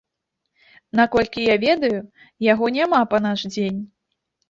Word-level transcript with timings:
Наколькі 1.01 1.45
я 1.53 1.59
ведаю, 1.65 2.01
яго 2.53 2.65
няма 2.81 3.07
па 3.15 3.25
наш 3.31 3.49
дзень. 3.55 3.79